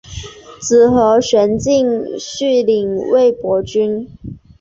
[0.59, 4.09] 子何弘敬续领魏博军。